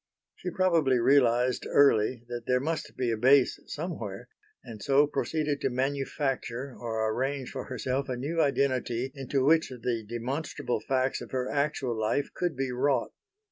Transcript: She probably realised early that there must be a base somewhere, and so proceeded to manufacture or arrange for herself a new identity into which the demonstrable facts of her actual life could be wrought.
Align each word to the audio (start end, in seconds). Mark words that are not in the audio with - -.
She 0.35 0.49
probably 0.49 0.97
realised 0.97 1.67
early 1.69 2.23
that 2.27 2.47
there 2.47 2.59
must 2.59 2.97
be 2.97 3.11
a 3.11 3.17
base 3.17 3.59
somewhere, 3.67 4.29
and 4.63 4.81
so 4.81 5.05
proceeded 5.05 5.61
to 5.61 5.69
manufacture 5.69 6.75
or 6.75 7.07
arrange 7.13 7.51
for 7.51 7.65
herself 7.65 8.09
a 8.09 8.17
new 8.17 8.41
identity 8.41 9.11
into 9.13 9.45
which 9.45 9.69
the 9.69 10.03
demonstrable 10.09 10.79
facts 10.79 11.21
of 11.21 11.29
her 11.29 11.47
actual 11.51 11.95
life 11.95 12.29
could 12.33 12.55
be 12.57 12.71
wrought. 12.71 13.11